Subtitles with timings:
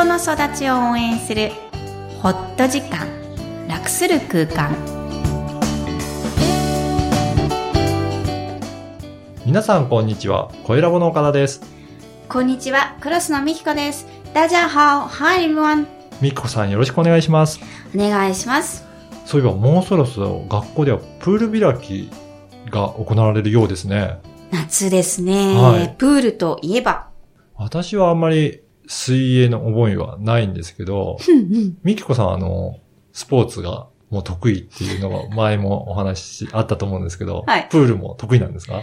[0.00, 1.50] 人の育ちを応援する
[2.22, 3.06] ホット時間
[3.68, 4.74] 楽する空間。
[9.44, 10.50] 皆さんこんにちは。
[10.64, 11.60] 声ラボの岡田です。
[12.30, 14.06] こんにちはクロスのみきこです。
[14.32, 15.84] ダジャハオ Hi everyone
[16.22, 17.60] みきこさんよろしくお願いします。
[17.94, 18.86] お願いします。
[19.26, 22.10] そういえばもうそろそろ学校ではプール開き
[22.70, 24.18] が行われるようですね。
[24.50, 25.94] 夏ですね、はい。
[25.98, 27.08] プールといえば。
[27.54, 28.62] 私はあんまり
[28.92, 32.78] 水泳の覚えはないんですけどうんうんみきこさんあの
[33.12, 38.78] スポーツがもう得意っていうのが前もお話しあったと思うんですけど、はいプールも得意なんですか？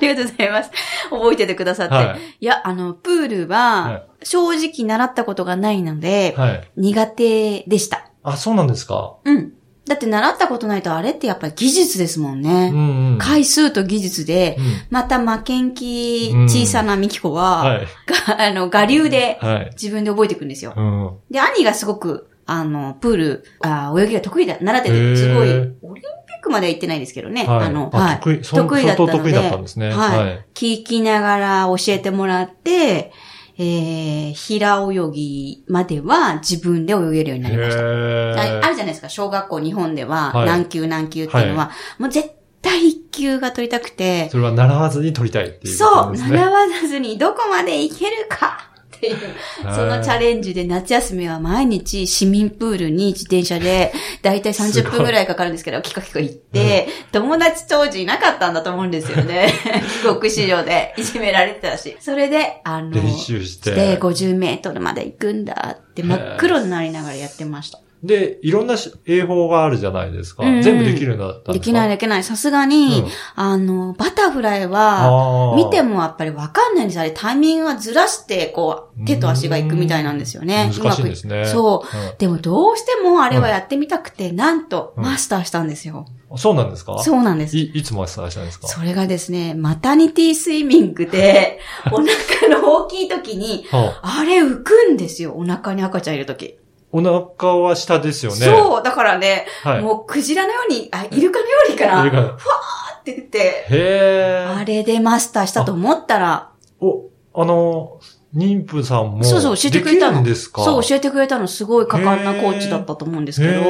[0.00, 0.70] りがとうございます。
[1.10, 6.70] 覚えててくださって。、はいや、あの、プールは、はい正直習ったことがないので、はい。
[6.76, 8.10] 苦手でした。
[8.24, 9.16] あ、そうなんですか？
[9.24, 9.52] うん。
[9.88, 12.70] だって習ったことないとあれってやっぱり技術ですもんうね。
[12.70, 12.74] ん
[13.12, 13.18] うん。
[13.18, 17.86] 回数と技術で、うんまた負けん気うん小さなミキコは、はい。
[18.06, 19.70] が あの、我流ではい。
[19.72, 20.74] 自分で覚えていくんですよ。
[20.76, 21.10] うん。
[21.30, 26.00] で、兄がすごく、あの、プール、あ泳ぎが得意だ、習ってて、すごい、オリンピ
[26.40, 27.44] ックまでは行ってないですけどね。
[27.46, 27.66] はい。
[27.66, 28.20] あの、あはい。
[28.20, 29.88] 得意、だったので得意だったんですね。
[29.90, 30.44] はいはい。
[30.54, 33.12] 聞きながら教えてもらって、
[33.60, 37.82] えー、平泳ぎまでは自分で泳げるようになりました。
[37.82, 38.64] へあー。
[38.64, 40.46] あるじゃないですか、小学校日本でははい。
[40.46, 42.30] 何級何級っていうのは、もう絶
[42.62, 46.36] 対一級が取りたくて、それは習わずに取りたいっていうそう、ことですね。
[46.38, 48.67] 習わずにどこまでいけるか
[48.98, 49.16] っていう、
[49.74, 59.52] そのチャレンジで夏休みは毎日市民プールに自転車で、だいたい30分ぐらいかかるんですけど、キカキカ行って、 友達当時いなかったんだと思うんですよね。
[60.02, 61.96] 帰国子女でいじめられてたし。
[62.00, 63.70] それで、あの、練習して。
[63.70, 67.80] で、50メートルまで行くんだって真っ黒になりながらやってました。
[68.02, 70.44] で、いろんなし英法があるじゃないですか。
[70.44, 72.22] うんうん全部できるようになったんでできないできない。
[72.24, 80.70] さすがに、うんあの、バタフライは、見てもやっぱりわかんないんですあれ、タイミングはずらして、こう、手と足が行くみたいなんですよね。
[80.80, 81.46] 難しいんですね。
[81.46, 81.96] そう。
[81.96, 86.06] うんでもどうしてもあれはやってみたくて、なんと、うんマスターしたんですよ。
[86.36, 86.98] そうなんですか？
[87.02, 87.56] そうなんです。
[87.56, 88.68] い、いつマスターしたんですか？
[88.68, 91.58] それがですね、マタニティスイミングで、
[91.90, 95.32] お腹の大きい時に、はああれ浮くんですよ。
[95.36, 96.58] お腹に赤ちゃんいる時。
[96.90, 98.38] お腹は下ですよね。
[98.38, 98.82] そう。
[98.82, 99.82] だからね、はい。
[99.82, 102.02] もうクジラのように、あ、イルカのようにかな。
[102.02, 104.56] イルカふわーって言って、へー。
[104.56, 106.48] あれでマスターしたと思ったら、
[106.80, 107.04] お、
[107.34, 107.98] あの、
[108.34, 110.22] 妊婦さんも、そうそう、教えてくれたの。
[110.22, 110.62] ですか？
[110.64, 111.46] そう、教えてくれたの。
[111.48, 113.60] すごい果敢なコーチだったと思うんですけど。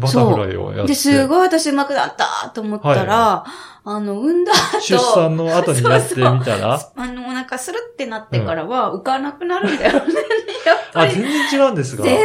[0.00, 0.88] バタフライをやって。
[0.88, 3.44] で、すごい私上手くなったと思ったら、
[3.84, 6.80] あの、産んだ後、出産の後にやってみたら？
[6.96, 10.14] あの、お腹スルってなってからは浮かなくなるんだよね。
[10.64, 11.14] やっぱあ、り。
[11.14, 12.04] 全然違うんですが。
[12.04, 12.22] 全然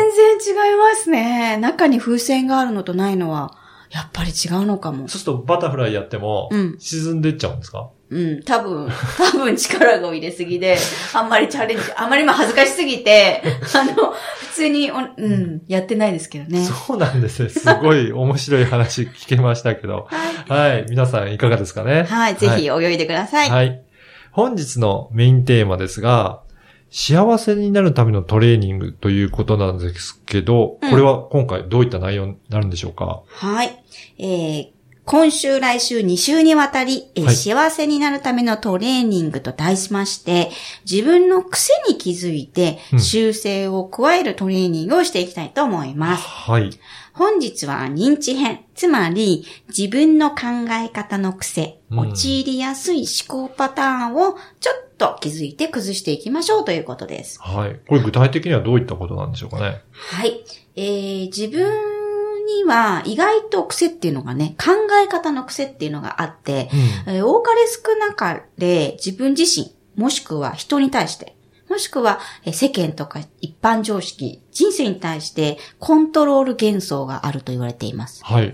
[0.69, 1.57] 違いますね。
[1.57, 3.53] 中に風船があるのとないのは、
[3.89, 5.07] やっぱり違うのかも。
[5.07, 10.77] そうするとバタフライやってもうん、沈んでっちゃうんですか、うん、多分、多分力が入れすぎで、
[11.13, 13.41] あんまりチャレンジ、あんまり今恥ずかしすぎて、
[13.73, 16.65] あの、普通にお、うん、やってないですけどね。
[16.65, 17.49] そうなんですね。
[17.49, 20.07] すごい 面白い話聞けましたけど。
[20.09, 20.85] はい。
[20.89, 22.03] 皆さんいかがですかね？
[22.03, 23.49] はい、ぜひ泳いでください。
[23.49, 23.81] はい。
[24.37, 26.43] 本日のメインテーマですが、
[26.91, 33.23] 幸せになるためのトレーニングということなんですけど、うんこれは今回どういった内容になるんでしょうか？
[33.27, 33.83] はい。
[34.19, 34.67] えー
[35.09, 40.51] 今週、来週、2週にわたり、えーはい幸せになるためのトレーニングと題しまして、
[40.89, 46.23] 自分の癖に気づいてうん、修正を加えるトレーニングをしていきたいと思います。
[46.27, 46.69] はい。
[47.17, 49.43] 本日は認知編、つまり
[49.75, 57.39] 自分の考え方の癖、うん陥りやすい思考パターンをちょっと気づいて崩していきましょうということです。
[57.41, 57.79] はい。
[57.87, 59.81] これ具体的にはどういったことなんでしょうかね？
[59.93, 60.43] はい。
[60.75, 61.65] えー、自分
[62.45, 64.71] には意外と癖っていうのがね、考
[65.03, 66.69] え方の癖っていうのがあって、
[67.07, 67.15] うん。
[67.15, 71.35] えー多かれ少なかれ自分自身、もしくは人に対して、
[71.67, 78.23] もしくはえー世間とか一般常識、人生に対してコントロール幻想があると言われています。
[78.25, 78.51] はい。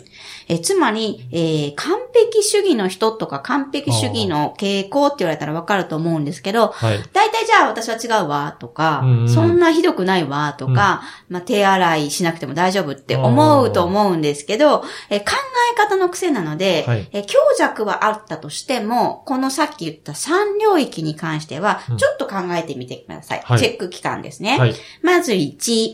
[0.49, 6.99] えーつまり、えー完璧主義の人とか完璧主義の傾向って言われたらわかると思うんですけど、はい。
[7.13, 15.31] 大体じゃあ私は違うわとか、うんうんそんなひどくないわとか、まあ手洗いしなくても大丈夫って思うと思うんですけど、えー考
[15.73, 23.41] え方の癖なので、はいえー強弱はあったとしても、このさっき言った3領域に関してはうん、ちょっと考えてみてください。
[23.43, 24.57] はいチェック期間ですね。
[24.59, 24.75] はい。
[25.01, 25.92] まず1、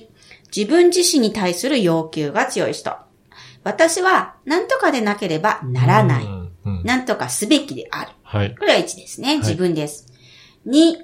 [0.55, 2.95] 自分自身に対する要求が強い人。
[3.63, 6.27] 私は何とかでなければならない。
[6.83, 8.11] 何とかすべきである。
[8.23, 8.55] はい。
[8.55, 9.37] これは1ですね。
[9.37, 10.07] 自分です。
[10.67, 10.95] 2、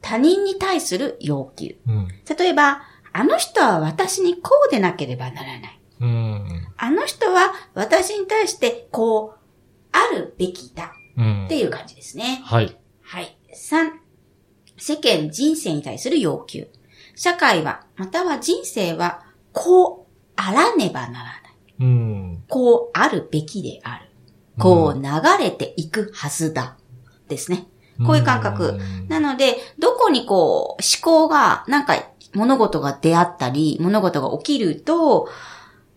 [0.00, 1.76] 他人に対する要求。
[1.86, 2.08] うん。
[2.38, 2.82] 例えば、
[3.12, 5.80] あの人は私にこうでなければならない。
[6.00, 6.66] うん。
[6.76, 9.38] あの人は私に対してこう、
[9.92, 12.40] あるべきだうんっていう感じですね。
[12.44, 12.76] はい。
[13.02, 13.36] はい。
[13.54, 13.90] 3、
[14.76, 16.68] 世間人生に対する要求。
[17.20, 19.20] 社会は、または人生は、
[19.52, 21.34] こうあらねばならない。
[21.80, 22.44] うん。
[22.48, 24.10] こうあるべきである。
[24.58, 26.78] こう流れていくはずだ。
[27.28, 27.66] ですね。
[28.06, 32.02] こういう感覚うんなので、どこにこう、思考が、なんか、
[32.32, 35.28] 物事が出会ったり、物事が起きると、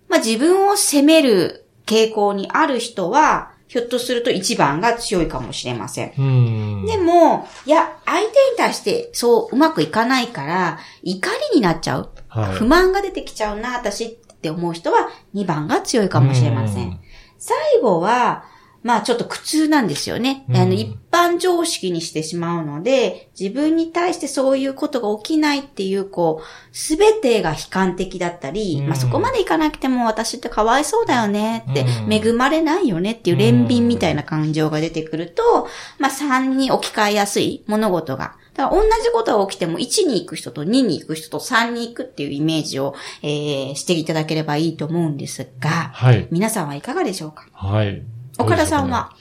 [0.09, 6.13] まあ自分を責める傾向にある人は、ひょっとすると一番が強いかもしれません。
[6.15, 6.85] うん。
[6.85, 12.09] でも、いや、相手に対してそううまくいかないから、怒りになっちゃう。
[12.27, 14.09] はい不満が出てきちゃうな、私っ
[14.41, 16.99] て思う人は2番が強いかもしれません。
[17.39, 18.45] 最後は、
[18.83, 20.45] まあちょっと苦痛なんですよね。
[20.50, 38.35] うんあの、一般常識にしてしまうので、自分に対してそういうことが起きないっていう、こう、すべてが悲観的だったり、うんまあそこまでいかなくても私ってかわいそうだよねって、うん恵まれないよねっていう憐憫みたいな感情が出てくると、まあ3に置き換えやすい物事が。
[38.53, 42.94] だから同じことが起きても1に行く人と2に行く人と3に行くっていうイメージを、
[43.24, 46.27] えーしていただければいいと思うんですが、はい。
[46.31, 47.47] 皆さんはいかがでしょうか？
[47.53, 48.03] はい。
[48.38, 49.12] 岡田さんは、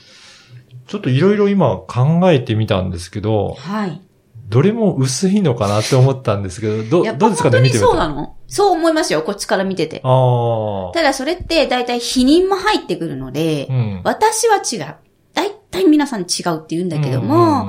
[0.87, 4.00] ちょっといろいろ今考えてみたんですけど、はい。
[4.49, 7.50] どれも薄いのかなって思ったんですけど、ど、どうですかね？
[7.50, 7.79] 本当に見てみて。
[7.79, 8.37] そうなの？
[8.49, 10.03] そう思いますよ、こっちから見てて。
[10.05, 10.93] ああ。
[10.93, 14.00] ただそれって大体否認も入ってくるので、うん。
[14.05, 14.97] 私は違う。
[15.32, 17.69] 大体皆さん違うって言うんだけども、うんま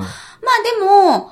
[0.78, 1.30] でも、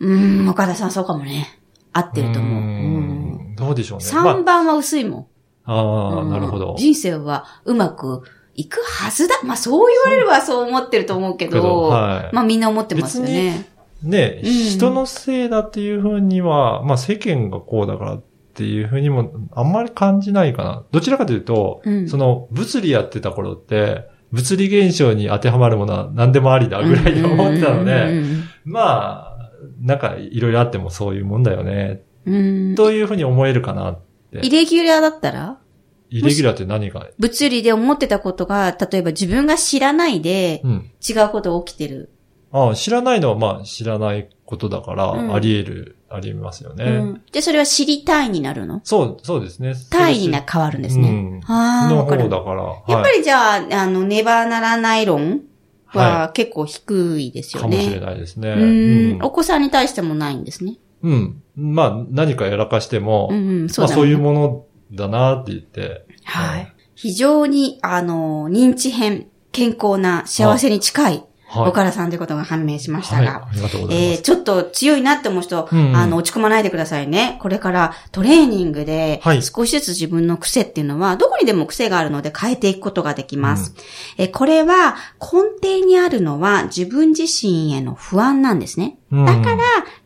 [0.00, 1.60] うーん、岡田さんそうかもね。
[1.92, 2.52] 合ってると思う。
[2.52, 4.04] ううんんどうでしょうね。
[4.04, 5.26] 3番は薄いもん。
[5.64, 6.74] まあ、あなるほど。
[6.76, 8.22] 人生はうまく
[8.54, 9.36] いくはずだ。
[9.44, 13.66] まあそう言われればそう思ってると思うけけどど、はいまあみんな思ってますよね。
[14.02, 18.22] ね、うん人のせいだっていうふうには、まあ世間がこうだからっ
[18.54, 20.84] ていうふうにもあんまり感じないかな。
[20.90, 29.50] どちらかというと、うんその物理やってた頃って、物理現象に当てはまるものは何でもありだぐらいに思ってたのうで、んまあ、
[29.80, 33.98] なんかいろいろあってもそういうもんだよね、うんうんというふうに思えるかな。
[34.32, 35.58] イレギュラーだったら？
[36.12, 37.08] イレギュラーって何が？
[37.18, 40.90] 物理で思ってたことが、例えば自分が知らないでうん。
[41.08, 42.10] 違うことが起きてる。
[42.52, 46.84] ああ、知らないのはまあ知らないことだから、うんあり得る、あり得ますよね。
[46.84, 47.22] うん。
[47.32, 48.82] で、それは知りたいになるの？
[48.84, 49.74] そう、そうですね。
[49.90, 51.08] たいにな変わるんですね。
[51.08, 52.04] うんああ、の。
[52.04, 52.94] 方だから。
[52.94, 55.40] やっぱり、りじゃあ、あの、ねばならない論
[55.86, 57.56] はは結構低いですい。
[57.56, 58.06] よかもしれね。
[58.06, 58.50] ないですね。
[58.50, 59.22] ううんん。
[59.22, 60.76] お子さんに対してもないんですね。
[61.02, 61.42] うん。
[61.56, 66.06] まあ、何かやらかしても、うんうん、そうだねまあそういうものだなって言って。
[66.24, 66.72] はい。
[66.94, 71.68] 非常に、あの、認知編、健康な幸せに近い、はい。
[71.68, 73.26] 岡田さんということが判明しましたはい。
[73.26, 74.12] が、ありがとうございます。
[74.12, 77.38] えー、ちょっと強いなって思う人、うんうんあの、落ち込まないでくださいね。
[77.42, 83.74] これからトレーニングではい、少しずつ自分の癖っていうのは、どこにでも癖があるので変えていくことができます。
[84.16, 88.98] えーこれは、根底にあるのは自分自身への不安なんですね。
[89.10, 89.58] うんだから、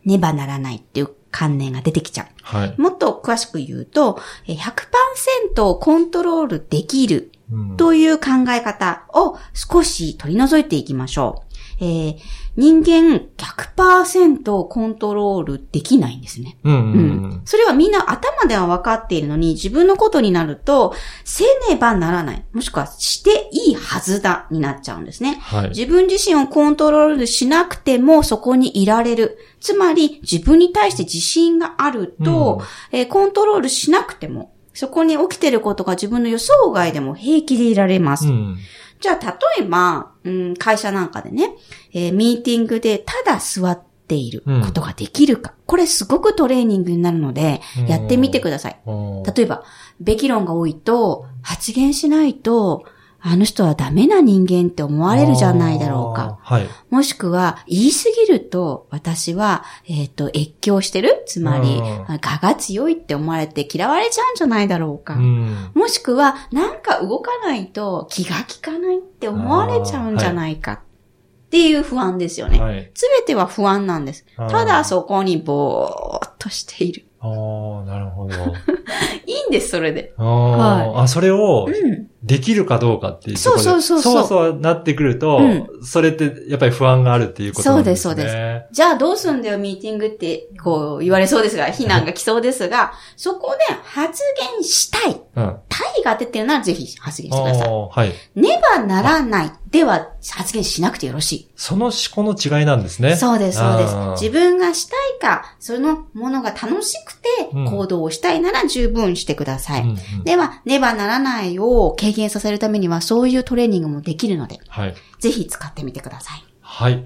[0.03, 2.27] ねばならないっていう観念が出てきちゃう。
[2.41, 2.75] はい。
[2.81, 11.46] もっと詳しく言うと、えー100%コントロールできるうんという考え方を少し取り除いていきましょう。
[11.79, 12.15] えー
[12.59, 16.57] 人間100%コントロールできないんですね。
[16.63, 16.93] うんうんううん
[17.35, 17.41] ん。
[17.45, 22.43] それはみんな頭では分かっているのに、自分のことになると、せねばならない。
[22.53, 25.37] もしくは、していいはずだ、になっちゃうんですね。
[25.39, 25.69] はい。
[25.69, 29.37] 自分自身をコントロールしなくてもそこにいられる。
[29.59, 38.27] つまり自分に対して自信があると、えーコントロールしなくても、そこに起きてることが自分の予想外でも平気でいられます。
[38.27, 38.57] うん。
[38.99, 41.55] じゃあ、例えば、うん、会社なんかでね、
[41.93, 45.53] えーミーティングでただ座っていることができるか。
[45.65, 48.79] これすごくトレーニングになるので、うんやってみてください。
[48.85, 49.63] うん例えば、
[49.99, 52.85] べき論が多いと、発言しないと、
[53.19, 56.39] あの人はダメな人間って思われるじゃないだろうか。。
[56.41, 56.67] はい。
[56.89, 61.23] もしくは、言い過ぎると、私は、えっ、と、越境してる？
[61.25, 65.15] つまり、うん我が強いって思われて嫌われちゃうんじゃないだろうか。
[65.15, 65.71] うん。
[65.73, 70.73] もしくは、なんか動かないと気が利かないって思われちゃうんじゃないか。
[70.73, 72.59] っていう不安ですよね。
[72.59, 72.91] はい。
[72.93, 74.25] すべては不安なんです。
[74.35, 77.05] ただそこにぼーっとしている。
[77.19, 78.33] ああ、なるほど。
[79.25, 80.13] いいんです、それで。
[80.17, 82.07] あーあ、それをうん。
[82.23, 83.63] できるかどうかっていうところで。
[83.63, 88.01] そうそうそうそうそうなってくると、うそれってやっぱり不安があるっていうことなんですね。
[88.03, 94.21] そうですそうじゃあどうすんだよ、ミーティングって、こう言われそうですが、非難が来そうですが、そこで発
[94.55, 95.21] 言したい。
[95.35, 95.57] うん。
[95.69, 97.69] 体が出てるならぜひ発言してください。
[97.69, 98.13] はい。
[98.35, 101.49] ねばならないでは発言しなくてよろしい。
[101.55, 103.15] その思考の違いなんですね。
[103.15, 103.95] そうです、そうです。
[104.23, 109.81] 自分がしたいか、そのものが楽しくてうん行動をしたいなら十分してください。
[109.81, 114.95] うんうんでは、ねばならないを軽減させるためには、そういうトレーニングもできるので、はい。
[115.19, 116.43] ぜひ使ってみてください。
[116.59, 117.03] はい。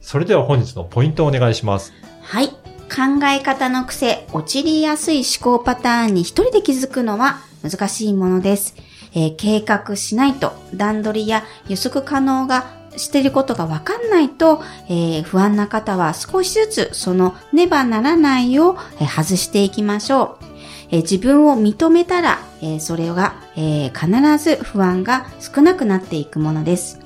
[0.00, 1.92] それでは本日のポイントをお願いします。
[2.22, 2.48] はい。
[2.48, 8.76] 考え方の癖、陥りやすい思考パターンに一人で気づくのは難しいものです。
[9.12, 20.44] えー計画しないと段取りや予測可能がしていることがわかんないと、えー不安な方は少しずつそのねばならないをえー外していきましょう。
[20.90, 27.00] えー自分を認めたら、えーそれが、えー必ず不安が少なくなっていくものです。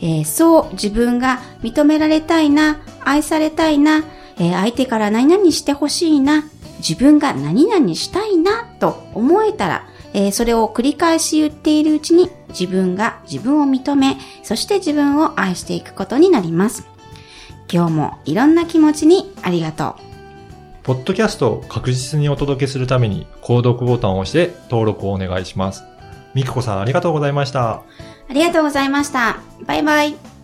[0.00, 4.04] えーそう自分が認められたいな、愛されたいな、
[4.38, 6.44] えー相手から何々してほしいな、
[6.78, 16.86] 自分が何々したいなと思えたら、えーそれを繰り返し言っているうちに自分が自分を認め、そして自分を愛していくことになります。
[17.72, 20.10] 今日もいろんな気持ちにありがとう。
[20.82, 25.84] ポッドキャストを確実にお届けするために、購読ボタンを押して登録をお願いします。
[26.34, 27.70] みくこさんありがとうございました。
[27.70, 29.38] ありがとうございました。
[29.66, 30.39] バイバイ。